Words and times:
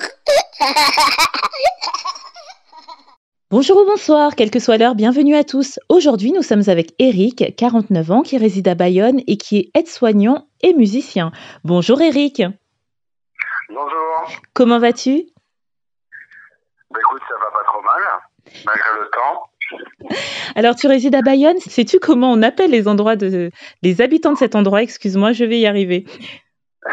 Bonjour 3.51 3.77
ou 3.81 3.85
bonsoir, 3.87 4.35
quelle 4.35 4.51
que 4.51 4.59
soit 4.59 4.77
l'heure, 4.77 4.97
bienvenue 4.97 5.37
à 5.37 5.45
tous. 5.45 5.79
Aujourd'hui, 5.89 6.33
nous 6.33 6.43
sommes 6.43 6.65
avec 6.67 6.95
Eric, 6.99 7.55
49 7.57 8.11
ans, 8.11 8.23
qui 8.23 8.39
réside 8.39 8.67
à 8.67 8.75
Bayonne 8.75 9.21
et 9.29 9.37
qui 9.37 9.57
est 9.59 9.71
aide-soignant 9.75 10.47
et 10.63 10.75
musicien. 10.75 11.31
Bonjour 11.63 12.01
Eric, 12.01 12.43
Bonjour. 13.69 14.41
comment 14.53 14.81
vas-tu 14.81 15.27
Bah 16.97 17.03
écoute, 17.11 17.23
ça 17.29 17.35
va 17.35 17.51
pas 17.51 17.65
trop 17.67 17.83
mal, 17.83 18.03
malgré 18.65 18.89
le 18.99 19.11
temps. 19.11 19.43
Alors, 20.55 20.75
tu 20.77 20.87
résides 20.87 21.15
à 21.15 21.21
Bayonne, 21.21 21.59
sais-tu 21.59 21.99
comment 21.99 22.33
on 22.33 22.41
appelle 22.41 22.71
les 22.71 22.89
endroits 22.89 23.17
de 23.17 23.51
les 23.83 24.01
habitants 24.01 24.33
de 24.33 24.39
cet 24.39 24.55
endroit? 24.55 24.81
Excuse-moi, 24.81 25.33
je 25.33 25.45
vais 25.45 25.59
y 25.59 25.67
arriver. 25.67 26.07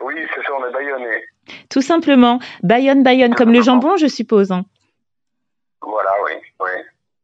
Oui, 0.00 0.14
c'est 0.34 0.42
ça, 0.42 0.52
on 0.60 0.68
est 0.68 0.72
baïonné. 0.72 1.24
Tout 1.70 1.80
simplement, 1.80 2.38
Bayonne, 2.62 3.02
Bayonne, 3.02 3.34
comme 3.34 3.52
le 3.52 3.62
jambon, 3.62 3.96
je 3.96 4.06
suppose. 4.06 4.52
hein. 4.52 4.66
Voilà, 5.80 6.10
oui, 6.26 6.32
oui. 6.60 6.70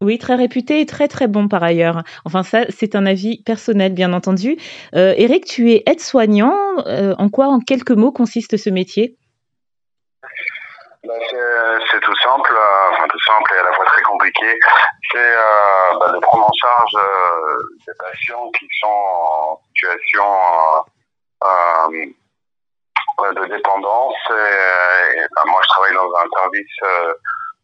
Oui, 0.01 0.19
très 0.19 0.35
réputé 0.37 0.81
et 0.81 0.87
très 0.87 1.09
très 1.09 1.27
bon 1.29 1.47
par 1.49 1.63
ailleurs. 1.63 2.03
Enfin, 2.25 2.43
ça, 2.43 2.65
c'est 2.71 2.95
un 2.95 3.05
avis 3.05 3.43
personnel, 3.43 3.93
bien 3.93 4.15
entendu. 4.15 4.57
Euh, 4.95 5.13
Eric, 5.19 5.45
tu 5.45 5.73
es 5.73 5.83
aide-soignant. 5.85 6.57
Euh, 6.87 7.15
en 7.19 7.29
quoi, 7.29 7.49
en 7.49 7.61
quelques 7.61 7.91
mots, 7.91 8.13
consiste 8.13 8.57
ce 8.57 8.71
métier? 8.71 9.19
C'est, 11.03 11.87
c'est 11.91 12.01
tout 12.01 12.17
simple, 12.17 12.53
euh, 12.55 12.91
enfin 12.93 13.07
tout 13.09 13.21
simple 13.27 13.53
et 13.55 13.59
à 13.59 13.63
la 13.65 13.73
fois 13.73 13.85
très 13.87 14.03
compliqué. 14.03 14.59
C'est 15.11 15.19
euh, 15.19 15.99
bah, 15.99 16.13
de 16.13 16.19
prendre 16.19 16.47
en 16.47 16.53
charge 16.53 16.95
euh, 16.97 17.59
des 17.87 17.95
patients 17.99 18.51
qui 18.59 18.69
sont 18.81 18.89
en 18.89 19.61
situation 19.69 20.25
euh, 21.45 22.07
euh, 23.21 23.33
de 23.33 23.47
dépendance. 23.47 24.15
Bah, 24.29 25.43
moi, 25.47 25.61
je 25.63 25.69
travaille 25.69 25.95
dans 25.95 26.13
un 26.15 26.29
service 26.39 26.77
euh, 26.85 27.15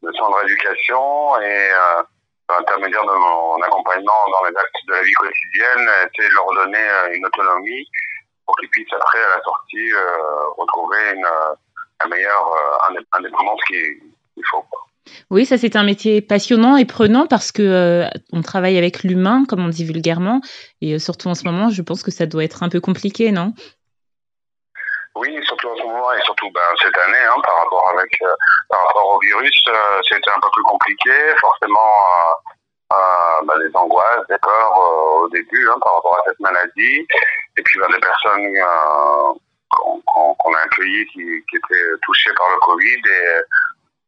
de 0.02 0.12
soins 0.12 0.30
de 0.30 0.34
rééducation 0.36 1.40
et 1.40 1.70
euh, 1.72 2.02
par 2.46 2.58
l'intermédiaire 2.60 3.04
de 3.04 3.12
mon 3.12 3.60
accompagnement 3.60 4.24
dans 4.32 4.48
les 4.48 4.56
actes 4.56 4.86
de 4.86 4.92
la 4.92 5.02
vie 5.02 5.12
quotidienne, 5.12 5.90
essayer 6.06 6.28
de 6.28 6.34
leur 6.34 6.46
donner 6.54 6.88
euh, 6.88 7.12
une 7.12 7.26
autonomie 7.26 7.88
pour 8.46 8.56
qu'ils 8.56 8.70
puissent 8.70 8.92
après, 8.92 9.22
à 9.22 9.36
la 9.36 9.42
sortie, 9.42 9.92
euh, 9.92 10.48
retrouver 10.56 11.10
une, 11.12 11.26
euh, 11.26 11.54
la 12.02 12.08
meilleure 12.08 12.48
euh, 12.48 12.92
indép- 12.92 13.06
indépendance 13.12 13.60
qu'il 13.66 14.00
qu'il 14.34 14.44
faut. 14.50 14.64
Oui, 15.30 15.46
ça 15.46 15.56
c'est 15.56 15.76
un 15.76 15.84
métier 15.84 16.20
passionnant 16.20 16.76
et 16.76 16.84
prenant 16.84 17.26
parce 17.26 17.52
que 17.52 17.62
euh, 17.62 18.08
on 18.32 18.42
travaille 18.42 18.76
avec 18.76 19.02
l'humain, 19.02 19.44
comme 19.48 19.64
on 19.64 19.68
dit 19.68 19.84
vulgairement, 19.84 20.40
et 20.80 20.94
euh, 20.94 20.98
surtout 20.98 21.28
en 21.28 21.34
ce 21.34 21.44
moment, 21.44 21.70
je 21.70 21.82
pense 21.82 22.02
que 22.02 22.10
ça 22.10 22.26
doit 22.26 22.44
être 22.44 22.62
un 22.62 22.68
peu 22.68 22.80
compliqué, 22.80 23.30
non? 23.32 23.54
Oui, 25.14 25.34
surtout 25.46 25.68
en 25.68 25.76
ce 25.76 25.82
moment 25.82 26.12
et 26.12 26.20
surtout 26.22 26.50
ben, 26.50 26.60
cette 26.82 26.98
année, 26.98 27.24
hein, 27.24 27.40
par 27.42 27.56
rapport 27.62 27.90
avec 27.96 28.12
euh, 28.22 28.34
par 28.68 28.84
rapport 28.86 29.14
au 29.14 29.20
virus, 29.20 29.62
euh, 29.68 30.00
c'était 30.10 30.30
un 30.30 30.40
peu 30.42 30.48
plus 30.52 30.64
compliqué. 30.64 31.12
Forcément, 31.40 31.94
euh, 32.12 32.96
euh, 32.96 33.46
ben, 33.46 33.58
des 33.60 33.74
angoisses, 33.74 34.26
des 34.28 34.36
peurs 34.42 34.78
euh, 34.78 35.24
au 35.24 35.28
début 35.30 35.68
hein, 35.70 35.78
par 35.82 35.94
rapport 35.96 36.18
à 36.18 36.22
cette 36.28 36.40
maladie, 36.40 37.06
et 37.56 37.62
puis 37.62 37.78
ben, 37.80 37.88
des 37.90 38.00
personnes 38.00 38.44
euh, 38.44 39.32
qu'on 39.68 40.54
a 40.54 40.58
accueillies 40.58 41.06
qui, 41.06 41.24
qui 41.48 41.56
étaient 41.56 41.90
touchées 42.02 42.32
par 42.36 42.46
le 42.50 42.58
Covid, 42.60 43.02
et 43.04 43.40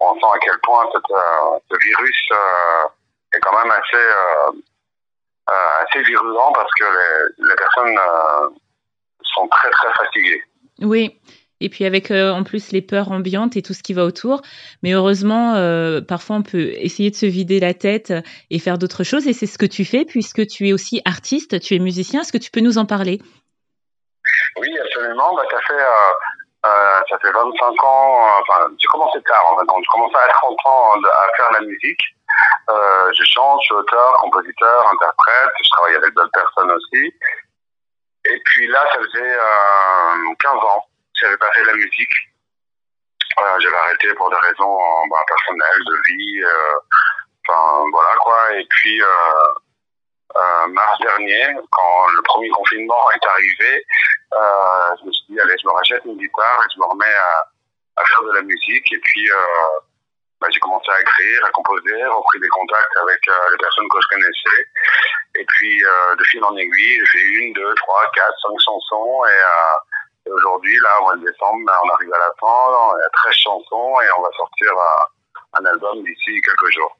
on 0.00 0.14
sent 0.14 0.26
à 0.32 0.38
quel 0.44 0.58
point 0.62 0.86
euh, 0.86 1.58
ce 1.70 1.76
virus 1.84 2.28
euh, 2.32 2.88
est 3.34 3.40
quand 3.40 3.56
même 3.58 3.72
assez 3.72 3.96
euh, 3.96 4.52
euh, 5.50 5.84
assez 5.84 6.02
virulent 6.04 6.52
parce 6.54 6.70
que 6.78 6.84
les, 6.84 7.48
les 7.48 7.54
personnes 7.56 7.98
euh, 7.98 8.48
sont 9.22 9.48
très 9.48 9.70
très 9.70 9.92
fatiguées. 9.94 10.42
Oui. 10.80 11.20
Et 11.60 11.68
puis 11.70 11.84
avec 11.84 12.12
euh, 12.12 12.30
en 12.30 12.44
plus 12.44 12.70
les 12.70 12.82
peurs 12.82 13.10
ambiantes 13.10 13.56
et 13.56 13.62
tout 13.62 13.74
ce 13.74 13.82
qui 13.82 13.92
va 13.92 14.04
autour. 14.04 14.42
Mais 14.84 14.92
heureusement, 14.92 15.56
euh, 15.56 16.00
parfois 16.00 16.36
on 16.36 16.42
peut 16.42 16.70
essayer 16.76 17.10
de 17.10 17.16
se 17.16 17.26
vider 17.26 17.58
la 17.58 17.74
tête 17.74 18.12
et 18.50 18.60
faire 18.60 18.78
d'autres 18.78 19.02
choses. 19.02 19.26
Et 19.26 19.32
c'est 19.32 19.46
ce 19.46 19.58
que 19.58 19.66
tu 19.66 19.84
fais 19.84 20.04
puisque 20.04 20.46
tu 20.46 20.68
es 20.68 20.72
aussi 20.72 21.02
artiste, 21.04 21.58
tu 21.58 21.74
es 21.74 21.80
musicien. 21.80 22.20
Est-ce 22.20 22.32
que 22.32 22.38
tu 22.38 22.52
peux 22.52 22.60
nous 22.60 22.78
en 22.78 22.86
parler? 22.86 23.20
Oui, 24.56 24.78
absolument. 24.78 25.34
Bah, 25.34 25.44
ça 25.50 25.60
fait, 25.60 25.80
euh, 25.80 26.12
euh, 26.66 27.00
ça 27.08 27.18
fait 27.18 27.30
25 27.30 27.84
ans, 27.84 28.40
enfin, 28.40 28.68
j'ai 28.78 28.86
commencé 28.88 29.22
tard, 29.22 29.42
en 29.52 29.58
fait. 29.58 29.66
Donc, 29.66 29.78
j'ai 29.80 29.92
commencé 29.92 30.16
à 30.16 30.28
30 30.28 30.58
ans 30.66 30.94
à 30.94 31.36
faire 31.36 31.52
la 31.52 31.60
musique. 31.60 32.00
Euh, 32.70 33.12
je 33.16 33.24
chante, 33.24 33.60
je 33.62 33.66
suis 33.66 33.74
auteur, 33.74 34.12
compositeur, 34.20 34.92
interprète, 34.92 35.50
je 35.62 35.70
travaille 35.70 35.94
avec 35.96 36.14
d'autres 36.14 36.30
personnes 36.32 36.70
aussi. 36.72 37.14
Et 38.24 38.40
puis 38.44 38.66
là, 38.68 38.84
ça 38.92 38.98
faisait 38.98 39.38
euh, 39.38 40.34
15 40.40 40.52
ans 40.54 40.84
que 40.84 41.20
j'avais 41.20 41.38
pas 41.38 41.50
fait 41.52 41.64
la 41.64 41.74
musique. 41.74 42.14
Euh, 43.40 43.60
j'avais 43.60 43.76
arrêté 43.76 44.12
pour 44.14 44.28
des 44.30 44.36
raisons 44.36 44.78
bah, 45.10 45.22
personnelles, 45.26 45.84
de 45.86 45.96
vie, 46.08 46.44
enfin, 47.48 47.84
voilà 47.92 48.14
quoi. 48.20 48.54
Et 48.56 48.66
puis, 48.68 49.00
euh, 50.36 50.66
mars 50.68 50.98
dernier, 51.00 51.56
quand 51.70 52.06
le 52.08 52.22
premier 52.22 52.48
confinement 52.50 53.10
est 53.14 53.26
arrivé, 53.26 53.84
euh, 54.34 54.96
je 55.00 55.06
me 55.06 55.12
suis 55.12 55.24
dit, 55.30 55.40
allez, 55.40 55.56
je 55.60 55.66
me 55.66 55.72
rachète 55.72 56.04
une 56.04 56.18
guitare 56.18 56.60
et 56.64 56.72
je 56.74 56.78
me 56.78 56.84
remets 56.84 57.04
à, 57.06 57.48
à 57.96 58.04
faire 58.04 58.22
de 58.24 58.32
la 58.32 58.42
musique. 58.42 58.92
Et 58.92 58.98
puis, 58.98 59.30
euh, 59.30 59.80
bah, 60.40 60.48
j'ai 60.50 60.60
commencé 60.60 60.90
à 60.90 61.00
écrire, 61.00 61.44
à 61.46 61.50
composer, 61.50 62.04
repris 62.04 62.40
des 62.40 62.48
contacts 62.48 62.96
avec 63.02 63.20
euh, 63.28 63.50
les 63.50 63.58
personnes 63.58 63.88
que 63.90 63.98
je 64.00 64.08
connaissais. 64.14 64.60
Et 65.36 65.44
puis, 65.44 65.84
euh, 65.84 66.16
de 66.16 66.24
fil 66.24 66.44
en 66.44 66.56
aiguille, 66.56 67.00
j'ai 67.00 67.18
fait 67.18 67.24
une, 67.24 67.52
deux, 67.54 67.74
trois, 67.74 68.02
quatre, 68.14 68.38
cinq 68.42 68.56
chansons. 68.64 69.24
Et, 69.26 69.38
euh, 69.38 70.26
et 70.26 70.30
aujourd'hui, 70.30 70.76
là, 70.80 71.00
au 71.00 71.02
mois 71.04 71.16
de 71.16 71.24
décembre, 71.24 71.64
ben, 71.66 71.74
on 71.82 71.88
arrive 71.90 72.12
à 72.14 72.18
la 72.18 72.32
fin, 72.38 72.96
il 72.98 73.00
y 73.00 73.04
a 73.04 73.10
13 73.10 73.34
chansons 73.34 74.00
et 74.00 74.06
on 74.16 74.22
va 74.22 74.30
sortir 74.36 74.72
un 75.58 75.64
album 75.64 76.04
d'ici 76.04 76.40
quelques 76.42 76.72
jours. 76.72 76.96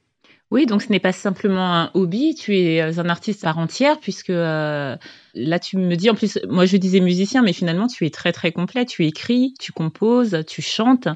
Oui, 0.51 0.65
donc 0.65 0.81
ce 0.81 0.91
n'est 0.91 1.01
pas 1.01 1.13
simplement 1.13 1.75
un 1.75 1.91
hobby, 1.93 2.35
tu 2.35 2.57
es 2.57 2.81
euh, 2.81 3.03
un 3.03 3.09
artiste 3.11 3.43
par 3.43 3.59
entière, 3.59 4.01
puisque 4.01 4.31
euh, 4.31 4.97
là 5.35 5.59
tu 5.59 5.77
me 5.77 5.95
dis, 5.95 6.09
en 6.09 6.15
plus, 6.15 6.39
moi 6.49 6.65
je 6.65 6.79
disais 6.79 7.01
musicien, 7.01 7.43
mais 7.43 7.53
finalement 7.53 7.87
tu 7.87 8.07
es 8.07 8.11
très 8.11 8.33
très 8.33 8.51
complet, 8.51 8.87
tu 8.87 9.05
écris, 9.05 9.53
tu 9.61 9.73
composes, 9.73 10.45
tu 10.47 10.63
chantes, 10.63 11.09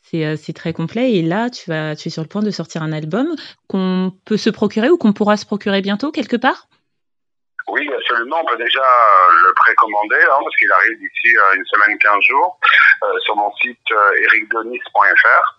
c'est 0.00 0.24
euh, 0.24 0.36
c'est 0.36 0.54
très 0.54 0.72
complet, 0.72 1.12
et 1.12 1.22
là 1.22 1.50
tu, 1.50 1.68
vas, 1.68 1.96
tu 1.96 2.08
es 2.08 2.10
sur 2.10 2.22
le 2.22 2.28
point 2.28 2.42
de 2.42 2.50
sortir 2.50 2.82
un 2.82 2.92
album 2.92 3.36
qu'on 3.68 4.10
peut 4.24 4.38
se 4.38 4.48
procurer 4.48 4.88
ou 4.88 4.96
qu'on 4.96 5.12
pourra 5.12 5.36
se 5.36 5.44
procurer 5.44 5.82
bientôt 5.82 6.10
quelque 6.10 6.36
part? 6.36 6.66
Oui, 7.70 7.86
absolument. 7.94 8.38
On 8.42 8.46
peut 8.46 8.56
déjà 8.56 8.80
le 9.44 9.52
précommander 9.52 10.16
hein, 10.16 10.38
parce 10.42 10.56
qu'il 10.56 10.72
arrive 10.72 10.98
d'ici 10.98 11.36
une 11.54 11.64
semaine, 11.66 11.98
15 11.98 12.14
jours 12.22 12.58
sur 13.20 13.36
mon 13.36 13.52
site 13.56 13.76
ericdonis.fr. 14.22 15.57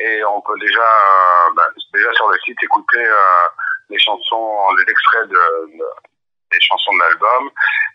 Et 0.00 0.22
on 0.24 0.40
peut 0.42 0.58
déjà, 0.60 0.80
euh, 0.80 1.52
bah, 1.56 1.66
déjà 1.92 2.12
sur 2.14 2.28
le 2.28 2.38
site 2.44 2.56
écouter 2.62 3.04
euh, 3.04 3.14
les 3.90 3.98
chansons, 3.98 4.56
les 4.76 4.90
extraits 4.92 5.28
de, 5.28 5.34
de- 5.34 5.94
des 6.52 6.60
chansons 6.60 6.92
de 6.94 6.98
l'album. 7.00 7.50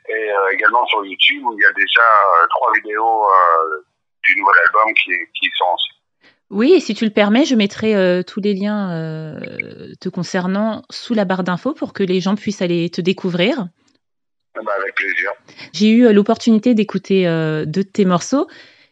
Et 0.09 0.31
euh, 0.31 0.51
également 0.51 0.85
sur 0.87 1.05
YouTube 1.05 1.43
où 1.45 1.53
il 1.57 1.61
y 1.61 1.65
a 1.65 1.71
déjà 1.73 2.01
euh, 2.01 2.47
trois 2.49 2.71
vidéos 2.73 3.23
euh, 3.25 3.85
du 4.23 4.35
nouvel 4.39 4.55
album 4.67 4.93
qui, 4.95 5.11
qui 5.39 5.49
sont 5.57 5.63
en 5.65 5.77
Oui, 6.49 6.73
et 6.73 6.79
si 6.81 6.93
tu 6.93 7.05
le 7.05 7.11
permets, 7.11 7.45
je 7.45 7.55
mettrai 7.55 8.23
tous 8.25 8.39
les 8.41 8.53
liens 8.53 9.35
te 9.99 10.09
concernant 10.09 10.83
sous 10.89 11.13
la 11.13 11.25
barre 11.25 11.43
d'infos 11.43 11.73
pour 11.73 11.93
que 11.93 12.03
les 12.03 12.19
gens 12.21 12.35
puissent 12.35 12.61
aller 12.61 12.89
te 12.89 13.01
découvrir. 13.01 13.67
bah, 14.55 14.71
avec 14.77 14.93
plaisir. 14.95 15.31
J'ai 15.73 15.89
eu 15.89 16.13
l'opportunité 16.13 16.73
d'écouter 16.73 17.23
deux 17.65 17.83
de 17.83 17.89
tes 17.89 18.05
morceaux 18.05 18.47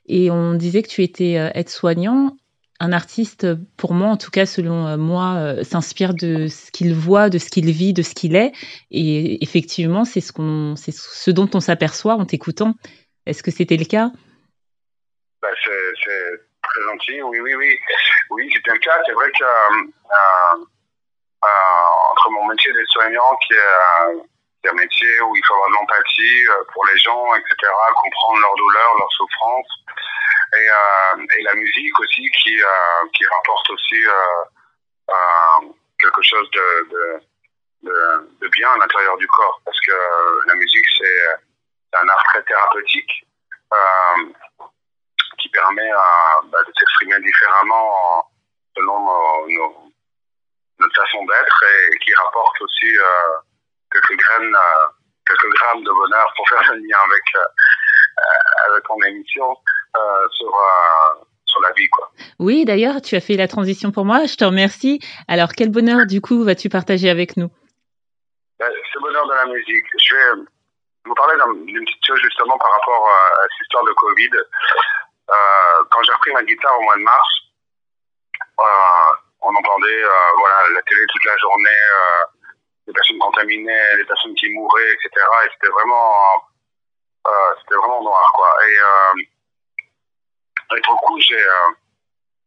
et 0.07 0.31
on 0.31 0.53
disait 0.55 0.81
que 0.81 0.89
tu 0.89 1.03
étais 1.03 1.33
aide-soignant. 1.53 2.35
Un 2.83 2.93
artiste, 2.93 3.45
pour 3.77 3.93
moi, 3.93 4.07
en 4.07 4.17
tout 4.17 4.31
cas 4.31 4.47
selon 4.47 4.87
euh, 4.87 4.97
moi, 4.97 5.35
euh, 5.35 5.63
s'inspire 5.63 6.15
de 6.15 6.47
ce 6.47 6.71
qu'il 6.71 6.95
voit, 6.95 7.29
de 7.29 7.37
ce 7.37 7.51
qu'il 7.51 7.69
vit, 7.69 7.93
de 7.93 8.01
ce 8.01 8.15
qu'il 8.15 8.35
est. 8.35 8.53
Et 8.89 9.43
effectivement, 9.43 10.03
c'est 10.03 10.19
ce, 10.19 11.29
dont 11.29 11.47
on 11.53 11.59
s'aperçoit 11.59 12.15
en 12.15 12.25
t'écoutant. 12.25 12.73
Est-ce 13.27 13.43
que 13.43 13.51
c'était 13.51 13.77
le 13.77 13.85
cas? 13.85 14.09
Bah, 15.43 15.49
c'est, 15.63 15.69
très 16.63 16.81
gentil, 16.81 17.21
oui, 17.21 17.39
oui, 17.41 17.53
oui. 17.53 17.77
Oui, 18.31 18.49
c'était 18.51 18.73
le 18.73 18.79
cas. 18.79 18.99
C'est 19.05 19.13
vrai 19.13 19.29
que 19.29 19.43
euh, 19.43 20.65
entre 22.11 22.31
mon 22.31 22.47
métier 22.47 22.73
de 22.73 22.83
soignant, 22.89 23.37
qui 23.45 23.53
est, 23.53 24.17
qui 24.59 24.67
est 24.67 24.71
un 24.71 24.73
métier 24.73 25.21
où 25.21 25.35
il 25.35 25.45
faut 25.45 25.53
avoir 25.53 25.69
de 25.69 25.75
l'empathie 25.75 26.45
pour 26.73 26.83
les 26.87 26.97
gens, 26.97 27.35
etc., 27.35 27.53
comprendre 27.93 28.39
leur 28.41 28.55
douleur, 28.55 28.89
leur 28.97 29.11
souffrance, 29.11 29.67
et, 30.53 30.69
euh, 30.69 31.25
et 31.37 31.43
la 31.43 31.53
musique 31.53 31.99
aussi 31.99 32.29
qui, 32.43 32.61
euh, 32.61 33.07
qui 33.13 33.25
rapporte 33.25 33.69
aussi 33.69 34.05
euh, 34.05 35.67
quelque 35.99 36.21
chose 36.23 36.49
de, 36.51 37.21
bien 38.51 38.69
à 38.69 38.77
l'intérieur 38.77 39.17
du 39.17 39.27
corps, 39.27 39.61
parce 39.63 39.79
que 39.79 39.93
la 40.47 40.55
musique, 40.55 40.85
c'est, 40.97 41.27
un 41.93 42.07
art 42.07 42.23
très 42.25 42.43
thérapeutique. 42.43 43.25
Qui 45.37 45.49
permet 45.49 45.89
bah, 45.91 46.59
de 46.67 46.73
s'exprimer 46.77 47.19
différemment 47.21 48.29
selon 48.75 49.47
notre 50.79 51.01
façon 51.01 51.25
d'être 51.25 51.63
et, 51.63 51.97
qui 51.99 52.13
rapporte 52.13 52.61
aussi 52.61 52.97
quelques 53.91 54.17
graines, 54.17 54.57
quelques 55.25 55.49
grammes 55.55 55.83
de 55.83 55.91
bonheur 55.91 56.33
pour 56.35 56.49
faire 56.49 56.73
le 56.73 56.79
lien 56.79 56.97
avec, 57.05 57.23
avec 58.67 58.89
mon 58.89 59.01
émission 59.03 59.57
sur 60.31 60.51
sur 61.51 61.61
la 61.61 61.71
vie. 61.73 61.89
Quoi. 61.89 62.11
Oui, 62.39 62.65
d'ailleurs, 62.65 63.01
tu 63.01 63.15
as 63.15 63.21
fait 63.21 63.35
la 63.35 63.47
transition 63.47 63.91
pour 63.91 64.05
moi. 64.05 64.25
Je 64.25 64.35
te 64.35 64.45
remercie. 64.45 64.99
Alors, 65.27 65.49
quel 65.55 65.69
bonheur, 65.69 66.05
du 66.07 66.21
coup, 66.21 66.43
vas-tu 66.43 66.69
partager 66.69 67.09
avec 67.09 67.37
nous? 67.37 67.49
Ben, 68.59 68.71
Ce 68.93 68.99
bonheur 68.99 69.27
de 69.27 69.33
la 69.33 69.45
musique. 69.45 69.85
Je 69.99 70.15
vais 70.15 70.45
vous 71.05 71.15
parler 71.15 71.35
d'une 71.65 71.85
petite 71.85 72.05
chose 72.05 72.19
justement 72.21 72.57
par 72.57 72.71
rapport 72.71 73.09
à 73.09 73.41
cette 73.43 73.61
histoire 73.61 73.83
de 73.83 73.93
Covid. 73.93 74.29
Euh, 75.29 75.83
quand 75.89 76.03
j'ai 76.03 76.13
repris 76.13 76.31
ma 76.33 76.43
guitare 76.43 76.77
au 76.77 76.83
mois 76.83 76.95
de 76.95 77.01
mars, 77.01 77.29
euh, 78.59 79.15
on 79.41 79.55
entendait 79.55 80.03
euh, 80.03 80.11
voilà, 80.37 80.55
la 80.75 80.81
télé 80.83 81.01
toute 81.07 81.25
la 81.25 81.37
journée, 81.37 81.81
les 82.87 82.93
personnes 82.93 83.19
contaminées, 83.19 83.95
les 83.97 84.05
personnes 84.05 84.35
qui 84.35 84.49
mouraient, 84.49 84.93
etc. 84.93 85.09
Et 85.45 85.49
c'était 85.53 85.71
vraiment, 85.71 86.13
c'était 87.61 87.75
vraiment 87.75 88.03
noir, 88.03 88.31
quoi. 88.35 88.49
Et 88.67 88.77
et 90.77 90.81
pour 90.81 90.93
le 90.93 91.07
coup, 91.07 91.19
j'ai 91.21 91.41
euh, 91.41 91.71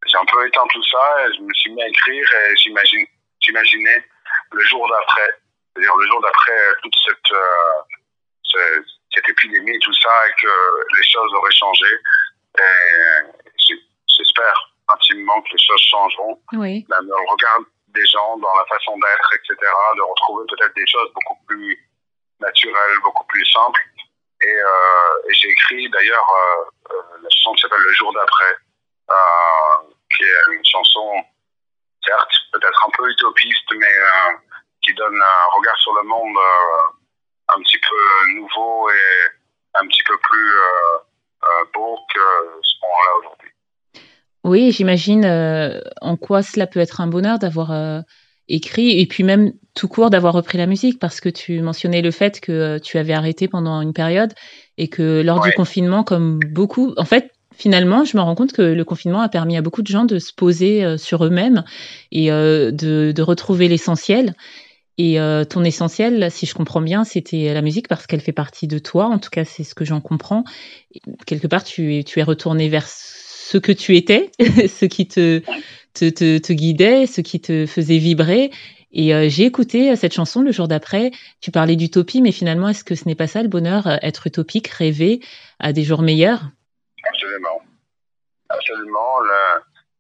j'ai 0.07 0.17
un 0.17 0.25
peu 0.27 0.47
éteint 0.47 0.67
tout 0.73 0.85
ça 0.85 1.27
et 1.27 1.35
je 1.35 1.41
me 1.41 1.53
suis 1.55 1.73
mis 1.73 1.83
à 1.83 1.89
écrire 1.89 2.27
et 2.33 2.57
j'imaginais 2.57 4.05
le 4.53 4.61
jour 4.65 4.89
d'après, 4.89 5.31
c'est-à-dire 5.73 5.97
le 5.97 6.07
jour 6.07 6.21
d'après 6.21 6.61
toute 6.83 6.95
cette, 7.07 7.33
euh, 7.33 8.83
cette 9.15 9.29
épidémie, 9.29 9.79
tout 9.81 9.95
ça, 9.95 10.11
et 10.29 10.41
que 10.41 10.97
les 10.97 11.05
choses 11.05 11.35
auraient 11.35 11.53
changé. 11.53 11.87
J'espère 14.09 14.75
intimement 14.89 15.41
que 15.43 15.49
les 15.53 15.65
choses 15.65 15.83
changeront. 15.91 16.41
Oui. 16.53 16.87
Dans 16.89 17.01
le 17.01 17.31
regard 17.31 17.61
des 17.89 18.07
gens, 18.07 18.37
dans 18.39 18.55
la 18.55 18.65
façon 18.67 18.97
d'être, 18.99 19.35
etc., 19.35 19.57
de 19.97 20.03
retrouver 20.03 20.45
peut-être 20.51 20.75
des 20.75 20.87
choses 20.87 21.11
beaucoup 21.15 21.39
plus 21.47 21.79
naturelles, 22.41 22.99
beaucoup 23.03 23.25
plus 23.27 23.45
simples. 23.47 23.81
Et, 24.43 24.47
euh, 24.47 25.31
et 25.31 25.35
j'ai 25.35 25.49
d'ailleurs 25.71 26.29
euh, 26.29 26.95
euh, 26.95 27.03
la 27.23 27.29
chanson 27.31 27.55
qui 27.55 27.63
s'appelle 27.63 27.81
Le 27.81 27.93
jour 27.95 28.13
d'après, 28.13 28.55
qui 30.15 30.23
est 30.23 30.55
une 30.55 30.65
chanson, 30.65 31.25
certes, 32.05 32.35
peut-être 32.53 32.85
un 32.87 32.91
peu 32.97 33.11
utopiste, 33.11 33.73
mais 33.77 33.95
qui 34.83 34.95
donne 34.95 35.17
un 35.17 35.57
regard 35.57 35.77
sur 35.79 35.95
le 35.95 36.03
monde 36.05 36.37
un 37.49 37.61
petit 37.63 37.79
peu 37.79 38.33
nouveau 38.35 38.91
et 38.91 39.81
un 39.81 39.87
petit 39.87 40.03
peu 40.05 40.17
plus 40.19 40.53
beau 41.75 41.99
que 42.15 42.21
ce 42.63 42.81
qu'on 42.81 42.87
a 42.87 43.19
aujourd'hui. 43.21 43.51
Oui, 44.45 44.73
j'imagine 44.73 45.25
en 46.01 46.17
quoi 46.17 46.43
cela 46.43 46.67
peut 46.67 46.81
être 46.81 47.01
un 47.01 47.09
bonheur 47.09 47.39
d'avoir 47.39 47.71
écrit 48.49 49.01
et 49.01 49.07
puis 49.07 49.25
même 49.25 49.53
tout 49.75 49.89
court 49.89 50.11
d'avoir 50.11 50.35
repris 50.35 50.59
la 50.59 50.67
musique 50.67 50.99
parce 50.99 51.21
que 51.21 51.29
tu 51.29 51.61
mentionnais 51.61 52.03
le 52.03 52.11
fait 52.11 52.41
que 52.41 52.53
euh, 52.53 52.79
tu 52.79 52.99
avais 52.99 53.13
arrêté 53.13 53.49
pendant 53.49 53.81
une 53.81 53.93
période 53.93 54.33
et 54.79 54.89
que 54.89 55.23
lors 55.23 55.41
du 55.41 55.53
confinement, 55.53 56.05
comme 56.05 56.39
beaucoup, 56.53 56.95
en 56.97 57.05
fait, 57.05 57.31
finalement, 57.57 58.05
je 58.05 58.17
me 58.17 58.23
rends 58.23 58.35
compte 58.35 58.53
que 58.53 58.63
le 58.63 58.85
confinement 58.85 59.21
a 59.21 59.29
permis 59.29 59.57
à 59.57 59.63
beaucoup 59.63 59.83
de 59.83 59.87
gens 59.87 60.05
de 60.05 60.19
se 60.19 60.33
poser 60.33 60.85
euh, 60.85 60.97
sur 60.97 61.25
eux-mêmes 61.25 61.65
et 62.13 62.31
euh, 62.31 62.71
de, 62.71 63.13
de, 63.15 63.23
retrouver 63.23 63.69
l'essentiel. 63.69 64.35
Et 64.97 65.19
ton 65.51 65.65
essentiel, 65.65 66.31
si 66.31 66.47
je 66.47 66.55
comprends 66.55 66.81
bien, 66.81 67.03
c'était 67.03 67.53
la 67.53 67.63
musique 67.63 67.89
parce 67.89 68.07
qu'elle 68.07 68.21
fait 68.21 68.31
partie 68.31 68.69
de 68.69 68.79
toi. 68.79 69.07
En 69.07 69.19
tout 69.19 69.29
cas, 69.29 69.45
c'est 69.45 69.65
ce 69.65 69.75
que 69.75 69.85
j'en 69.85 70.01
comprends. 70.01 70.45
quelque 71.27 71.49
part, 71.49 71.65
tu, 71.65 72.05
tu 72.05 72.21
es 72.21 72.23
retourné 72.23 72.69
vers 72.69 72.87
ce 73.45 73.59
que 73.59 73.73
tu 73.73 73.97
étais, 73.97 74.31
ce 74.39 74.87
qui 74.87 75.07
te, 75.07 75.41
te, 75.93 76.39
te, 76.39 76.53
guidait, 76.53 77.07
ce 77.07 77.21
qui 77.21 77.41
te 77.41 77.67
faisait 77.67 77.99
vibrer. 77.99 78.51
Et 78.91 79.15
euh, 79.15 79.27
j'ai 79.29 79.45
écouté 79.45 79.91
euh, 79.91 79.97
cette 79.97 80.15
chanson 80.15 80.41
le 80.41 80.51
jour 80.51 80.67
d'après. 80.67 81.11
Tu 81.43 81.51
parlais 81.51 81.77
d'utopie, 81.77 82.23
mais 82.23 82.33
finalement, 82.33 82.69
est-ce 82.69 82.85
que 82.85 82.95
ce 82.95 83.07
n'est 83.07 83.15
pas 83.15 83.27
ça 83.27 83.43
le 83.43 83.49
bonheur, 83.49 83.87
euh, 83.87 83.97
être 84.03 84.27
utopique, 84.27 84.69
rêver 84.69 85.21
à 85.59 85.73
des 85.73 85.83
jours 85.83 86.01
meilleurs? 86.01 86.41
Absolument. 87.05 87.61
Absolument. 88.49 89.19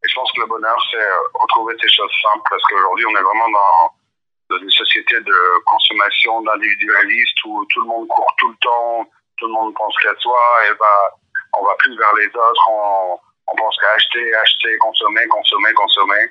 Et 0.04 0.08
je 0.08 0.14
pense 0.14 0.32
que 0.32 0.40
le 0.40 0.46
bonheur, 0.46 0.78
c'est 0.90 1.06
retrouver 1.34 1.74
ces 1.82 1.88
choses 1.88 2.12
simples, 2.22 2.44
parce 2.48 2.62
qu'aujourd'hui, 2.64 3.04
on 3.06 3.16
est 3.18 3.22
vraiment 3.22 3.50
dans, 3.50 4.56
dans 4.56 4.62
une 4.62 4.70
société 4.70 5.20
de 5.20 5.64
consommation, 5.66 6.40
d'individualiste, 6.42 7.44
où 7.44 7.64
tout 7.66 7.80
le 7.80 7.88
monde 7.88 8.08
court 8.08 8.32
tout 8.38 8.48
le 8.48 8.56
temps, 8.62 9.04
tout 9.36 9.46
le 9.46 9.52
monde 9.52 9.74
pense 9.74 9.94
qu'à 10.02 10.14
soi, 10.20 10.40
et 10.66 10.74
bah, 10.78 11.18
on 11.60 11.64
va 11.64 11.74
plus 11.78 11.96
vers 11.98 12.14
les 12.16 12.26
autres, 12.26 12.68
on, 12.70 13.18
on 13.46 13.56
pense 13.56 13.76
qu'à 13.78 13.92
acheter, 13.94 14.34
acheter, 14.34 14.76
consommer, 14.78 15.26
consommer, 15.28 15.72
consommer. 15.74 16.24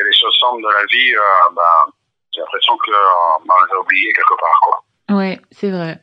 Et 0.00 0.04
les 0.04 0.12
choses 0.12 0.36
simples 0.40 0.62
de 0.62 0.68
la 0.68 0.84
vie, 0.86 1.14
bah, 1.54 1.92
j'ai 2.32 2.40
l'impression 2.40 2.76
qu'on 2.78 2.92
euh, 2.92 3.66
les 3.66 3.74
a 3.74 3.80
oubliés 3.80 4.12
quelque 4.12 4.40
part. 4.40 5.16
Ouais, 5.16 5.40
c'est 5.50 5.70
vrai. 5.70 5.98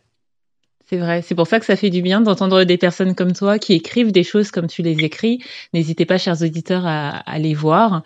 C'est 0.88 0.98
vrai, 0.98 1.24
c'est 1.24 1.34
pour 1.34 1.48
ça 1.48 1.60
que 1.60 1.66
ça 1.66 1.76
fait 1.76 1.90
du 1.90 2.04
bien 2.04 2.22
d'entendre 2.22 2.64
des 2.64 2.78
personnes 2.78 3.16
comme 3.16 3.34
toi 3.34 3.58
qui 3.58 3.74
écrivent 3.74 4.12
des 4.12 4.24
choses 4.24 4.52
comme 4.52 4.68
tu 4.68 4.84
les 4.84 5.04
écris. 5.04 5.44
N'hésitez 5.74 6.06
pas, 6.06 6.20
chers 6.20 6.44
auditeurs, 6.44 6.84
à, 6.86 7.40
les 7.40 7.56
voir, 7.56 8.04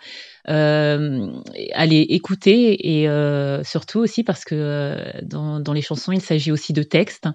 euh, 0.48 1.28
à 1.74 1.84
les 1.84 2.00
écouter 2.00 3.00
et 3.00 3.06
euh, 3.06 3.62
surtout 3.64 3.98
aussi 3.98 4.24
parce 4.24 4.46
que 4.46 4.54
euh, 4.54 5.12
dans, 5.20 5.74
les 5.74 5.82
chansons, 5.82 6.12
il 6.12 6.22
s'agit 6.22 6.52
aussi 6.52 6.72
de 6.72 6.82
textes 6.82 7.28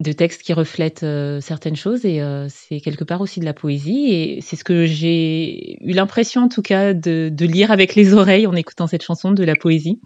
de 0.00 0.12
textes 0.12 0.42
qui 0.42 0.52
reflètent 0.52 1.02
euh, 1.02 1.40
certaines 1.40 1.76
choses 1.76 2.04
et 2.04 2.22
euh, 2.22 2.46
c'est 2.48 2.80
quelque 2.80 3.04
part 3.04 3.20
aussi 3.20 3.38
de 3.38 3.44
la 3.44 3.52
poésie 3.52 4.06
et 4.10 4.40
c'est 4.40 4.56
ce 4.56 4.64
que 4.64 4.86
j'ai 4.86 5.76
eu 5.84 5.92
l'impression 5.92 6.42
en 6.42 6.48
tout 6.48 6.62
cas 6.62 6.94
de, 6.94 7.28
de, 7.30 7.46
lire 7.46 7.70
avec 7.70 7.94
les 7.94 8.14
oreilles 8.14 8.46
en 8.46 8.54
écoutant 8.54 8.86
cette 8.86 9.02
chanson 9.02 9.30
de 9.30 9.44
la 9.44 9.56
poésie 9.56 10.00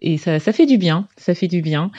et 0.00 0.18
ça, 0.18 0.40
ça 0.40 0.52
fait 0.52 0.66
du 0.66 0.78
bien, 0.78 1.08
ça 1.16 1.34
fait 1.34 1.46
du 1.46 1.62
bien. 1.62 1.90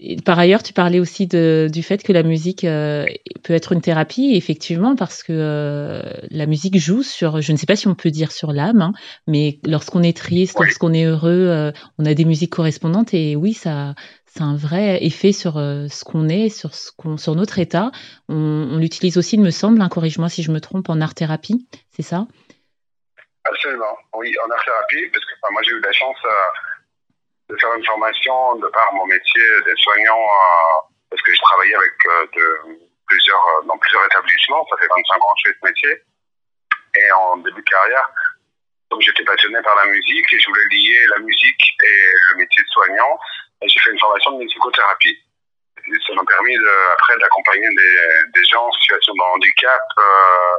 Et 0.00 0.16
par 0.16 0.38
ailleurs, 0.38 0.62
tu 0.62 0.72
parlais 0.72 1.00
aussi 1.00 1.26
de, 1.26 1.68
du 1.72 1.82
fait 1.82 2.04
que 2.04 2.12
la 2.12 2.22
musique 2.22 2.62
euh, 2.62 3.04
peut 3.42 3.52
être 3.52 3.72
une 3.72 3.80
thérapie, 3.80 4.34
effectivement, 4.34 4.94
parce 4.94 5.24
que 5.24 5.32
euh, 5.32 6.02
la 6.30 6.46
musique 6.46 6.78
joue 6.78 7.02
sur, 7.02 7.40
je 7.40 7.50
ne 7.50 7.56
sais 7.56 7.66
pas 7.66 7.74
si 7.74 7.88
on 7.88 7.96
peut 7.96 8.12
dire 8.12 8.30
sur 8.30 8.52
l'âme, 8.52 8.80
hein, 8.80 8.92
mais 9.26 9.58
lorsqu'on 9.66 10.04
est 10.04 10.16
triste, 10.16 10.56
lorsqu'on 10.60 10.94
est 10.94 11.04
heureux, 11.04 11.48
euh, 11.48 11.72
on 11.98 12.04
a 12.04 12.14
des 12.14 12.24
musiques 12.24 12.52
correspondantes 12.52 13.12
et 13.12 13.34
oui, 13.34 13.54
ça, 13.54 13.96
c'est 14.28 14.42
un 14.42 14.56
vrai 14.56 15.02
effet 15.04 15.32
sur 15.32 15.56
euh, 15.56 15.88
ce 15.88 16.04
qu'on 16.04 16.28
est, 16.28 16.48
sur, 16.50 16.70
notre 17.34 17.58
état. 17.58 17.90
On, 18.28 18.76
l'utilise 18.78 19.16
aussi, 19.16 19.36
il 19.36 19.42
me 19.42 19.50
semble, 19.50 19.80
hein, 19.80 19.88
corrige-moi 19.88 20.28
si 20.28 20.42
je 20.42 20.52
me 20.52 20.60
trompe, 20.60 20.88
en 20.90 21.00
art-thérapie, 21.00 21.66
c'est 21.90 22.02
ça? 22.02 22.26
Absolument, 23.44 23.96
oui, 24.14 24.34
en 24.44 24.50
art-thérapie, 24.50 25.08
parce 25.12 25.24
que 25.24 25.32
moi 25.50 25.62
j'ai 25.62 25.72
eu 25.72 25.80
la 25.80 25.92
chance 25.92 26.18
euh, 26.24 27.54
de 27.54 27.56
faire 27.58 27.72
une 27.74 27.84
formation 27.84 28.56
de 28.56 28.68
par 28.68 28.92
mon 28.92 29.06
métier 29.06 29.42
d'aide-soignant, 29.64 30.20
euh, 30.20 30.88
parce 31.08 31.22
que 31.22 31.34
je 31.34 31.40
travaillais 31.40 31.74
avec 31.74 31.94
plusieurs, 33.06 33.64
dans 33.64 33.78
plusieurs 33.78 34.04
établissements, 34.04 34.66
ça 34.68 34.76
fait 34.76 34.88
25 34.94 35.24
ans 35.24 35.34
que 35.34 35.40
je 35.44 35.48
fais 35.50 35.58
ce 35.58 35.66
métier. 35.66 36.02
Et 36.96 37.12
en 37.12 37.38
début 37.38 37.62
de 37.62 37.70
carrière, 37.70 38.10
comme 38.90 39.00
j'étais 39.00 39.24
passionné 39.24 39.60
par 39.62 39.76
la 39.76 39.86
musique 39.86 40.32
et 40.32 40.38
je 40.38 40.46
voulais 40.48 40.68
lier 40.70 41.06
la 41.16 41.18
musique 41.20 41.76
et 41.82 42.08
le 42.32 42.36
métier 42.36 42.62
de 42.62 42.68
soignant, 42.68 43.18
j'ai 43.66 43.80
fait 43.80 43.90
une 43.90 43.98
formation 43.98 44.32
de 44.32 44.38
musicothérapie. 44.38 45.18
Et 45.86 45.98
ça 46.06 46.14
m'a 46.14 46.24
permis 46.24 46.56
après 46.92 47.16
d'accompagner 47.18 47.68
des, 48.34 48.44
gens 48.44 48.66
en 48.66 48.72
situation 48.72 49.14
de 49.14 49.34
handicap 49.34 49.80
euh, 49.98 50.56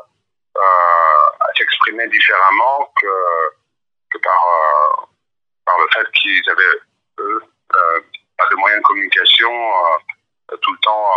euh, 0.57 1.29
à 1.39 1.53
s'exprimer 1.55 2.07
différemment 2.07 2.91
que, 2.99 3.05
euh, 3.05 4.19
par 5.65 5.77
le 5.79 5.87
fait 5.93 6.11
qu'ils 6.13 6.49
avaient, 6.49 6.79
pas 8.37 8.47
de 8.49 8.55
moyens 8.55 8.81
de 8.81 8.87
communication 8.87 9.51
tout 10.61 10.73
le 10.73 10.79
temps 10.79 11.11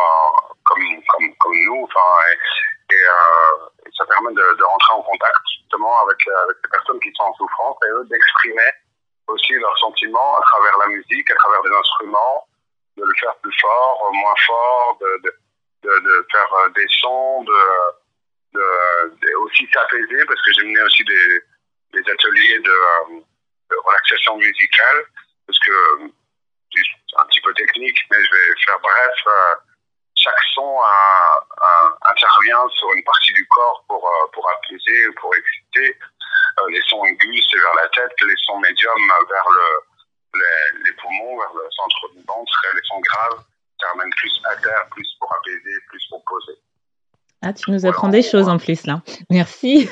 comme, 0.65 0.83
nous. 1.67 1.89
Et, 2.91 3.05
ça 3.97 4.05
permet 4.07 4.33
de, 4.33 4.57
de, 4.57 4.65
rentrer 4.65 4.95
en 4.95 5.03
contact 5.03 5.39
justement 5.61 6.01
avec, 6.05 6.27
avec 6.27 6.57
les 6.65 6.71
personnes 6.71 7.01
qui 7.01 7.12
sont 7.15 7.25
en 7.25 7.35
souffrance 7.35 7.77
et 7.87 7.91
eux 7.91 8.05
d'exprimer 8.11 8.71
aussi 9.33 9.53
leurs 9.55 9.79
sentiments 9.79 10.37
à 10.37 10.43
travers 10.43 10.79
la 10.79 10.87
musique, 10.89 11.31
à 11.31 11.35
travers 11.35 11.62
des 11.62 11.75
instruments, 11.75 12.47
de 12.97 13.05
le 13.05 13.15
faire 13.21 13.35
plus 13.37 13.59
fort, 13.61 14.11
moins 14.12 14.35
fort, 14.47 14.99
de, 15.01 15.23
de, 15.83 15.99
de, 16.01 16.27
faire 16.31 16.71
des 16.75 16.87
sons, 17.01 17.43
de, 17.45 17.53
aussi 19.41 19.67
s'apaiser, 19.73 20.25
parce 20.27 20.41
que 20.43 20.53
j'ai 20.55 20.67
mené 20.67 20.83
aussi 20.83 21.05
des, 21.05 21.43
des 21.95 22.11
ateliers 22.11 22.59
de, 22.59 22.77
de, 23.71 23.77
relaxation 23.85 24.37
musicale, 24.37 25.05
parce 25.47 25.59
que 25.61 25.73
c'est 26.75 27.21
un 27.21 27.27
petit 27.27 27.41
peu 27.41 27.53
technique, 27.55 27.99
mais 28.11 28.23
je 28.25 28.31
vais 28.31 28.61
faire 28.65 28.79
bref. 28.81 29.25
chaque 30.17 30.43
son 30.55 30.79
intervient 32.03 32.69
sur 32.69 32.93
une 32.93 33.05
partie 33.05 33.33
du 33.33 33.47
corps 33.49 33.85
pour, 33.89 34.09
pour 34.33 34.51
apaiser, 34.51 35.12
pour 35.21 35.35
exciter. 35.35 35.99
Euh, 36.61 36.71
les 36.71 36.83
sons 36.89 37.05
aigus, 37.05 37.45
c'est 37.51 37.59
vers 37.59 37.77
la 37.83 37.89
tête, 37.89 38.13
les 38.27 38.35
sons 38.45 38.59
médiums 38.59 39.09
vers 39.29 39.49
le, 39.51 40.39
les, 40.39 40.85
les, 40.85 40.93
poumons, 41.01 41.39
vers 41.39 41.53
le 41.55 41.69
centre 41.71 42.15
du 42.15 42.23
ventre, 42.27 42.53
les 42.75 42.81
sons 42.85 43.01
graves, 43.01 43.45
ça 43.81 43.89
ramène 43.89 44.11
plus 44.11 44.41
à 44.45 44.57
terre, 44.57 44.87
plus 44.91 45.09
pour 45.19 45.33
apaiser, 45.35 45.77
plus 45.89 46.07
pour 46.09 46.23
poser. 46.25 46.59
Ah, 47.43 47.53
tu 47.53 47.71
nous 47.71 47.87
apprends 47.87 48.09
des 48.09 48.23
choses 48.23 48.49
en 48.49 48.59
plus 48.59 48.87
là. 48.87 49.03
Merci. 49.29 49.89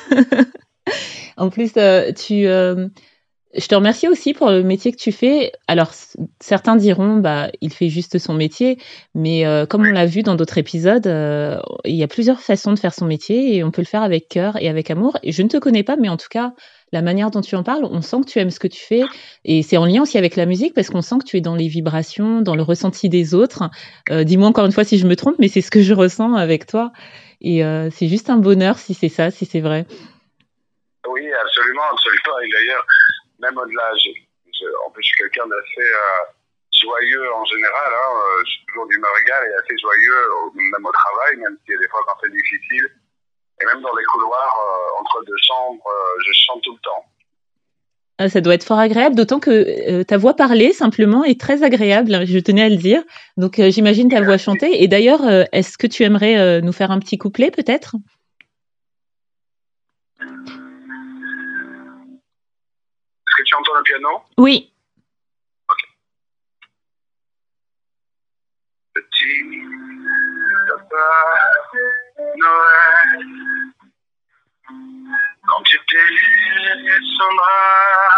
en 1.36 1.50
plus, 1.50 1.72
euh, 1.76 2.12
tu, 2.12 2.46
euh, 2.46 2.86
je 3.56 3.66
te 3.66 3.74
remercie 3.74 4.08
aussi 4.08 4.32
pour 4.32 4.50
le 4.50 4.62
métier 4.62 4.92
que 4.92 4.96
tu 4.96 5.12
fais. 5.12 5.52
Alors, 5.66 5.90
certains 6.40 6.76
diront, 6.76 7.16
bah, 7.16 7.50
il 7.60 7.72
fait 7.72 7.88
juste 7.88 8.18
son 8.18 8.34
métier, 8.34 8.78
mais 9.14 9.46
euh, 9.46 9.66
comme 9.66 9.82
on 9.82 9.90
l'a 9.90 10.06
vu 10.06 10.22
dans 10.22 10.36
d'autres 10.36 10.58
épisodes, 10.58 11.06
il 11.84 11.94
y 11.94 12.02
a 12.02 12.08
plusieurs 12.08 12.40
façons 12.40 12.72
de 12.72 12.78
faire 12.78 12.94
son 12.94 13.06
métier 13.06 13.56
et 13.56 13.64
on 13.64 13.70
peut 13.70 13.82
le 13.82 13.86
faire 13.86 14.02
avec 14.02 14.28
cœur 14.28 14.56
et 14.60 14.68
avec 14.68 14.90
amour. 14.90 15.16
Et 15.22 15.32
je 15.32 15.42
ne 15.42 15.48
te 15.48 15.56
connais 15.56 15.82
pas, 15.82 15.96
mais 15.96 16.08
en 16.08 16.16
tout 16.16 16.28
cas, 16.30 16.52
la 16.92 17.02
manière 17.02 17.30
dont 17.30 17.40
tu 17.40 17.54
en 17.56 17.62
parles, 17.62 17.84
on 17.84 18.02
sent 18.02 18.18
que 18.24 18.30
tu 18.30 18.38
aimes 18.38 18.50
ce 18.50 18.58
que 18.58 18.68
tu 18.68 18.80
fais. 18.80 19.02
Et 19.44 19.62
c'est 19.62 19.76
en 19.76 19.84
lien 19.84 20.02
aussi 20.02 20.18
avec 20.18 20.36
la 20.36 20.46
musique 20.46 20.74
parce 20.74 20.90
qu'on 20.90 21.02
sent 21.02 21.16
que 21.20 21.24
tu 21.24 21.36
es 21.36 21.40
dans 21.40 21.54
les 21.54 21.68
vibrations, 21.68 22.40
dans 22.40 22.56
le 22.56 22.62
ressenti 22.62 23.08
des 23.08 23.34
autres. 23.34 23.70
Euh, 24.10 24.24
dis-moi 24.24 24.48
encore 24.48 24.66
une 24.66 24.72
fois 24.72 24.84
si 24.84 24.98
je 24.98 25.06
me 25.06 25.16
trompe, 25.16 25.36
mais 25.38 25.48
c'est 25.48 25.60
ce 25.60 25.70
que 25.70 25.82
je 25.82 25.94
ressens 25.94 26.34
avec 26.34 26.66
toi. 26.66 26.92
Et 27.40 27.64
euh, 27.64 27.90
c'est 27.90 28.08
juste 28.08 28.28
un 28.28 28.36
bonheur 28.36 28.78
si 28.78 28.94
c'est 28.94 29.08
ça, 29.08 29.30
si 29.30 29.46
c'est 29.46 29.60
vrai. 29.60 29.86
Oui, 31.08 31.22
absolument, 31.32 31.82
absolument. 31.92 32.38
Et 32.44 32.48
d'ailleurs, 32.50 32.86
même 33.40 33.56
au-delà, 33.58 33.92
en 34.86 34.90
plus, 34.90 35.02
je 35.02 35.08
suis 35.08 35.16
quelqu'un 35.16 35.46
d'assez 35.48 35.88
euh, 35.88 36.32
joyeux 36.72 37.32
en 37.34 37.44
général. 37.44 37.92
Hein. 37.92 38.12
Je 38.44 38.50
suis 38.50 38.64
toujours 38.66 38.86
d'humeur 38.86 39.12
égale 39.22 39.48
et 39.50 39.54
assez 39.54 39.76
joyeux, 39.80 40.22
même 40.54 40.86
au 40.86 40.92
travail, 40.92 41.36
même 41.36 41.56
s'il 41.64 41.74
y 41.74 41.76
a 41.76 41.80
des 41.80 41.88
fois 41.88 42.00
quand 42.06 42.16
c'est 42.22 42.32
difficile. 42.32 42.90
Et 43.60 43.66
même 43.66 43.82
dans 43.82 43.94
les 43.94 44.04
couloirs, 44.04 44.56
euh, 44.58 45.00
entre 45.00 45.24
deux 45.26 45.36
chambres, 45.42 45.84
euh, 45.86 46.20
je 46.26 46.32
chante 46.46 46.62
tout 46.62 46.72
le 46.72 46.80
temps. 46.80 47.04
Ah, 48.18 48.28
ça 48.28 48.40
doit 48.40 48.54
être 48.54 48.64
fort 48.64 48.78
agréable, 48.78 49.14
d'autant 49.16 49.40
que 49.40 49.50
euh, 49.50 50.04
ta 50.04 50.18
voix 50.18 50.34
parlée 50.34 50.72
simplement 50.72 51.24
est 51.24 51.40
très 51.40 51.62
agréable, 51.62 52.14
hein, 52.14 52.24
je 52.26 52.38
tenais 52.38 52.62
à 52.62 52.68
le 52.68 52.76
dire. 52.76 53.02
Donc 53.36 53.60
j'imagine 53.60 54.10
ta 54.10 54.20
voix 54.20 54.36
chantée. 54.36 54.82
Et 54.82 54.88
d'ailleurs, 54.88 55.22
est-ce 55.52 55.78
que 55.78 55.86
tu 55.86 56.02
aimerais 56.02 56.60
nous 56.60 56.72
faire 56.72 56.90
un 56.90 56.98
petit 56.98 57.16
couplet 57.16 57.50
peut-être? 57.50 57.96
Tu 63.50 63.56
entends 63.56 63.74
le 63.74 63.82
piano 63.82 64.22
Oui. 64.38 64.72
Ok. 65.68 65.78
Petit 68.94 69.42
Noël, 72.36 73.26
quand 75.48 75.62
tu 75.64 75.78
descendras 76.84 78.09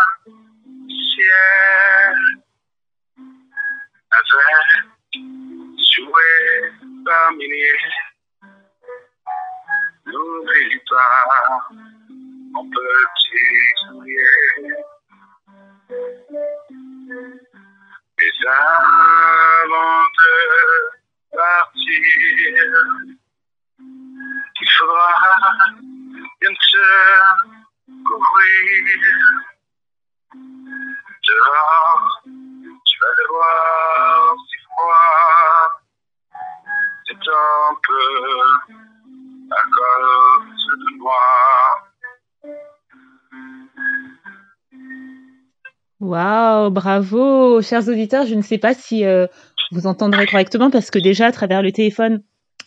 Dehors, 31.33 32.23
tu 32.85 32.99
vas 33.01 33.13
le 33.17 33.27
voir 33.29 34.37
froid. 34.65 35.69
C'est 37.07 37.19
bravo, 46.71 47.63
chers 47.63 47.89
auditeurs. 47.89 48.27
Je 48.27 48.35
ne 48.35 48.43
sais 48.43 48.59
pas 48.59 48.75
si 48.75 49.05
euh, 49.05 49.27
vous 49.71 49.87
entendrez 49.87 50.27
correctement 50.27 50.71
parce 50.71 50.91
que 50.91 50.99
déjà 50.99 51.27
à 51.27 51.33
travers 51.33 51.63
le 51.63 51.73
téléphone, 51.73 52.23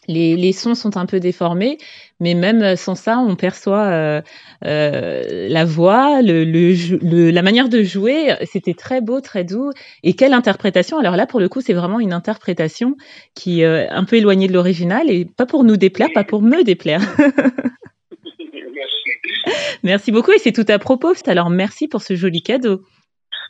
les, 0.07 0.35
les, 0.35 0.51
sons 0.53 0.75
sont 0.75 0.97
un 0.97 1.05
peu 1.05 1.19
déformés, 1.19 1.77
mais 2.19 2.33
même 2.33 2.61
euh, 2.61 2.75
sans 2.75 2.95
ça, 2.95 3.17
on 3.19 3.35
perçoit 3.35 3.85
euh, 3.85 4.21
euh, 4.65 5.47
la 5.49 5.65
voix, 5.65 6.21
le, 6.21 6.43
le, 6.43 7.31
la 7.31 7.41
manière 7.41 7.69
de 7.69 7.83
jouer. 7.83 8.35
C'était 8.45 8.73
très 8.73 9.01
beau, 9.01 9.21
très 9.21 9.43
doux. 9.43 9.71
Et 10.03 10.15
quelle 10.15 10.33
interprétation 10.33 10.97
Alors 10.97 11.15
là, 11.15 11.25
pour 11.25 11.39
le 11.39 11.49
coup, 11.49 11.61
c'est 11.61 11.73
vraiment 11.73 11.99
une 11.99 12.13
interprétation 12.13 12.95
qui 13.33 13.61
est 13.61 13.89
un 13.89 14.03
peu 14.03 14.17
éloignée 14.17 14.47
de 14.47 14.53
l'original 14.53 15.09
et 15.09 15.25
pas 15.25 15.45
pour 15.45 15.63
nous 15.63 15.77
déplaire, 15.77 16.09
pas 16.13 16.23
pour 16.23 16.41
me 16.41 16.63
déplaire. 16.63 17.01
merci. 18.39 19.09
Merci 19.83 20.11
beaucoup 20.11 20.31
et 20.31 20.39
c'est 20.39 20.51
tout 20.53 20.65
à 20.67 20.79
propos. 20.79 21.13
Alors 21.27 21.49
merci 21.49 21.87
pour 21.87 22.01
ce 22.01 22.15
joli 22.15 22.41
cadeau. 22.41 22.81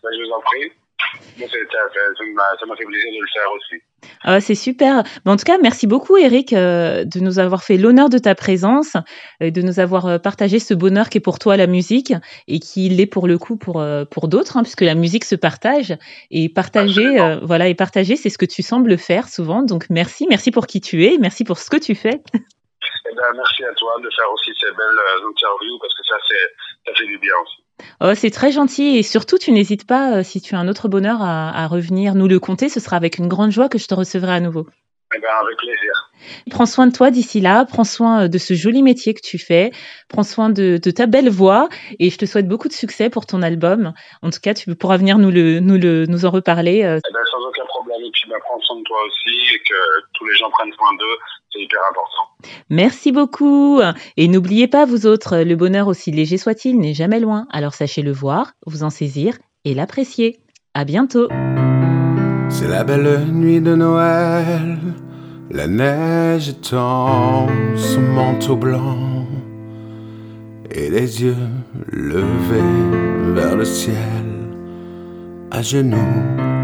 Ben, 0.04 0.10
je 0.12 0.24
vous 0.24 0.32
en 0.32 0.42
prie. 0.42 0.72
Ça 1.38 2.66
m'a 2.66 2.76
fait 2.76 2.86
plaisir 2.86 3.12
de 3.12 3.22
le 3.22 3.28
faire 3.34 3.52
aussi. 3.56 3.82
Ah, 4.24 4.42
c'est 4.42 4.56
super. 4.56 5.04
Mais 5.26 5.32
en 5.32 5.36
tout 5.36 5.44
cas, 5.44 5.58
merci 5.62 5.88
beaucoup, 5.88 6.18
Eric, 6.18 6.54
euh, 6.54 7.06
de 7.06 7.20
nous 7.20 7.40
avoir 7.40 7.64
fait 7.64 7.78
l'honneur 7.78 8.10
de 8.10 8.18
ta 8.18 8.36
présence, 8.36 8.96
euh, 9.42 9.52
de 9.52 9.62
nous 9.62 9.80
avoir 9.80 10.06
euh, 10.06 10.18
partagé 10.18 10.60
ce 10.60 10.74
bonheur 10.74 11.10
qui 11.10 11.20
est 11.20 11.22
pour 11.22 11.40
toi 11.40 11.58
la 11.58 11.68
musique 11.68 12.14
et 12.48 12.60
qui 12.60 12.90
l'est 12.90 13.06
pour 13.06 13.28
le 13.28 13.38
coup 13.38 13.58
pour, 13.58 13.86
pour 14.12 14.28
d'autres, 14.28 14.58
hein, 14.58 14.64
puisque 14.64 14.82
la 14.82 14.96
musique 14.96 15.26
se 15.26 15.36
partage 15.36 15.98
et 16.32 16.50
partager, 16.50 17.38
voilà, 17.42 17.68
et 17.68 17.76
partager, 17.76 18.16
c'est 18.16 18.30
ce 18.30 18.38
que 18.38 18.46
tu 18.46 18.62
sembles 18.62 18.98
faire 18.98 19.28
souvent. 19.28 19.64
Donc 19.64 19.86
merci, 19.90 20.26
merci 20.30 20.52
pour 20.52 20.68
qui 20.68 20.82
tu 20.82 21.06
es, 21.06 21.18
merci 21.20 21.44
pour 21.44 21.58
ce 21.58 21.70
que 21.70 21.78
tu 21.78 21.96
fais. 21.96 22.22
Eh 23.08 23.14
ben, 23.14 23.34
merci 23.36 23.64
à 23.64 23.74
toi 23.76 23.96
de 24.02 24.10
faire 24.16 24.32
aussi 24.34 24.52
ces 24.60 24.72
belles 24.72 25.00
interviews 25.30 25.78
parce 25.80 25.94
que 25.94 26.04
ça, 26.08 26.16
ça 26.88 26.94
fait 26.96 27.06
du 27.06 27.20
bien 27.20 27.34
aussi. 27.44 27.65
Oh, 28.02 28.12
c'est 28.16 28.32
très 28.32 28.52
gentil 28.52 28.98
et 28.98 29.04
surtout 29.04 29.38
tu 29.38 29.52
n'hésites 29.52 29.86
pas, 29.86 30.18
euh, 30.18 30.24
si 30.24 30.42
tu 30.42 30.56
as 30.56 30.60
un 30.60 30.68
autre 30.68 30.88
bonheur 30.88 31.22
à, 31.22 31.50
à, 31.50 31.68
revenir 31.68 32.16
nous 32.16 32.28
le 32.28 32.40
conter, 32.40 32.70
ce 32.70 32.80
sera 32.80 32.96
avec 32.98 33.18
une 33.18 33.28
grande 33.28 33.52
joie 33.52 33.70
que 33.70 33.78
je 33.78 33.88
te 33.88 33.94
recevrai 33.94 34.34
à 34.34 34.40
nouveau. 34.40 34.68
Eh 35.16 35.20
ben, 35.20 35.28
avec 35.40 35.58
plaisir. 35.58 36.12
Prends 36.50 36.66
soin 36.66 36.88
de 36.88 36.92
toi 36.92 37.12
d'ici 37.12 37.40
là, 37.40 37.64
prends 37.66 37.84
soin 37.84 38.24
euh, 38.24 38.28
de 38.28 38.38
ce 38.38 38.54
joli 38.54 38.82
métier 38.82 39.14
que 39.14 39.22
tu 39.22 39.38
fais, 39.38 39.72
prends 40.10 40.24
soin 40.24 40.50
de, 40.50 40.80
de, 40.82 40.92
ta 40.92 41.06
belle 41.06 41.30
voix 41.30 41.70
et 42.00 42.10
je 42.10 42.18
te 42.18 42.26
souhaite 42.26 42.48
beaucoup 42.48 42.68
de 42.68 42.74
succès 42.74 43.10
pour 43.10 43.26
ton 43.26 43.42
album. 43.42 43.94
En 44.22 44.30
tout 44.32 44.40
cas, 44.42 44.54
tu 44.54 44.74
pourras 44.76 44.98
venir 44.98 45.18
nous, 45.18 45.32
le, 45.32 45.60
nous, 45.60 45.78
le, 45.78 46.06
nous 46.08 46.26
en 46.26 46.32
reparler. 46.32 46.80
Eh 46.80 47.12
ben, 47.14 47.25
puis 48.26 48.32
ben, 48.32 48.40
prends 48.44 48.60
soin 48.62 48.78
de 48.78 48.84
toi 48.84 48.98
aussi 49.06 49.54
et 49.54 49.60
que 49.60 50.08
tous 50.14 50.26
les 50.26 50.36
gens 50.36 50.50
prennent 50.50 50.74
soin 50.74 50.94
d'eux, 50.98 51.18
c'est 51.52 51.62
hyper 51.62 51.80
important. 51.90 52.56
Merci 52.70 53.12
beaucoup 53.12 53.82
et 54.18 54.28
n'oubliez 54.28 54.68
pas 54.68 54.86
vous 54.86 55.06
autres, 55.06 55.38
le 55.38 55.56
bonheur 55.56 55.88
aussi 55.88 56.12
léger 56.12 56.38
soit-il 56.38 56.80
n'est 56.80 56.94
jamais 56.94 57.20
loin. 57.20 57.48
Alors 57.52 57.74
sachez 57.74 58.02
le 58.02 58.12
voir, 58.12 58.54
vous 58.66 58.84
en 58.84 58.90
saisir 58.90 59.38
et 59.64 59.74
l'apprécier. 59.74 60.40
À 60.74 60.84
bientôt. 60.84 61.30
C'est 62.50 62.68
la 62.68 62.84
belle 62.84 63.26
nuit 63.28 63.62
de 63.62 63.76
Noël. 63.76 64.78
La 65.52 65.68
neige 65.68 66.50
étend 66.50 67.48
son 67.78 68.02
manteau 68.02 68.58
blanc 68.58 69.26
et 70.72 70.90
les 70.90 71.24
yeux 71.24 71.48
levés 71.92 73.34
vers 73.34 73.56
le 73.56 73.64
ciel. 73.64 73.96
À 75.52 75.62
genoux, 75.62 75.96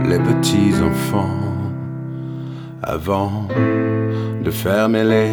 les 0.05 0.19
petits 0.19 0.73
enfants, 0.83 1.50
avant 2.83 3.47
de 4.43 4.51
fermer 4.51 5.03
les 5.03 5.31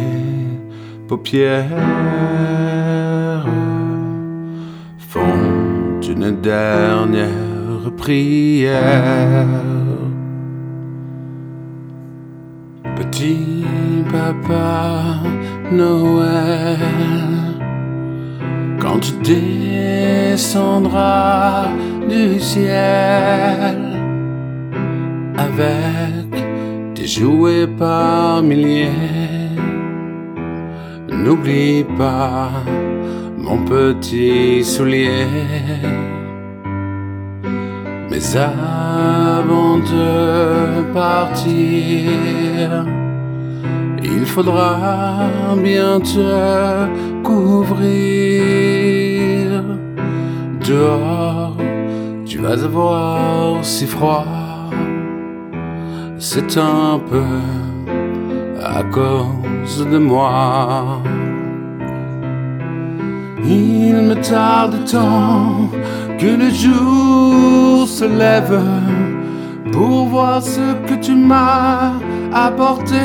paupières, 1.07 1.65
font 4.97 6.01
une 6.07 6.39
dernière 6.41 7.91
prière. 7.97 9.47
Petit 12.95 13.65
papa 14.11 15.15
Noël, 15.71 16.77
quand 18.79 18.99
tu 18.99 19.13
descendras 20.33 21.69
du 22.09 22.39
ciel 22.39 23.77
avec 25.37 26.48
jouets 27.09 27.65
par 27.65 28.43
milliers, 28.43 28.91
n'oublie 31.09 31.83
pas 31.97 32.51
mon 33.35 33.65
petit 33.65 34.63
soulier. 34.63 35.25
Mais 38.11 38.35
avant 38.35 39.77
de 39.77 40.93
partir, 40.93 42.85
il 44.03 44.25
faudra 44.25 45.29
bien 45.63 45.99
te 45.99 46.85
couvrir. 47.23 47.89
Dehors, 50.67 51.57
tu 52.25 52.37
vas 52.37 52.63
avoir 52.63 53.65
si 53.65 53.87
froid. 53.87 54.38
C'est 56.21 56.57
un 56.57 56.99
peu 56.99 57.23
à 58.61 58.83
cause 58.83 59.87
de 59.89 59.97
moi. 59.97 61.01
Il 63.45 63.95
me 63.95 64.15
tarde 64.15 64.83
tant 64.91 65.69
que 66.19 66.27
le 66.27 66.49
jour 66.49 67.87
se 67.87 68.03
lève 68.03 68.61
pour 69.71 70.07
voir 70.07 70.41
ce 70.43 70.73
que 70.87 70.95
tu 71.01 71.15
m'as 71.15 71.93
apporté. 72.33 72.99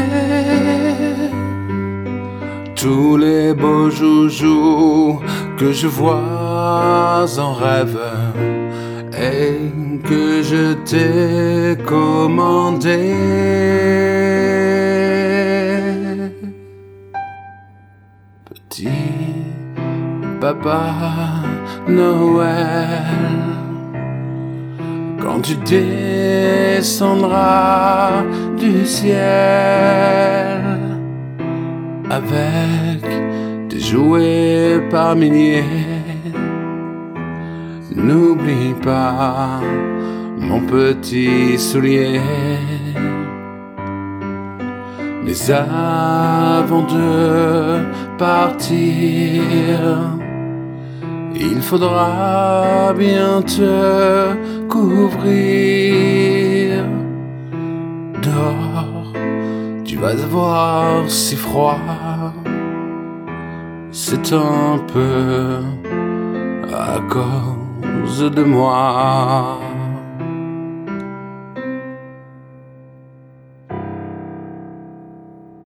Tous 2.75 3.16
les 3.16 3.54
beaux 3.54 3.90
joujoux 3.90 5.21
que 5.56 5.71
je 5.71 5.87
vois 5.87 7.26
en 7.38 7.52
rêve 7.52 7.97
que 10.02 10.42
je 10.42 10.75
t'ai 10.88 11.76
commandé. 11.85 13.14
Petit 18.50 18.88
papa 20.40 20.94
Noël, 21.88 23.04
quand 25.21 25.40
tu 25.42 25.54
descendras 26.76 27.33
du 28.59 28.85
ciel 28.87 30.62
avec 32.11 33.02
des 33.68 33.80
jouets 33.80 34.80
par 34.90 35.16
milliers. 35.16 35.93
N'oublie 38.04 38.75
pas 38.82 39.61
mon 40.38 40.61
petit 40.61 41.58
soulier. 41.58 42.20
Mais 45.25 45.50
avant 45.50 46.82
de 46.82 47.80
partir, 48.18 49.80
il 51.34 51.62
faudra 51.62 52.92
bien 52.92 53.40
te 53.40 54.34
couvrir. 54.68 56.04
Dors, 58.23 59.14
tu 59.82 59.96
vas 59.96 60.11
avoir 60.11 61.08
si 61.08 61.37
froid. 61.37 61.78
C'est 63.92 64.34
un 64.34 64.78
peu 64.92 65.62
à 66.70 67.00
cause 67.08 67.63
de 68.04 68.44
moi. 68.44 69.63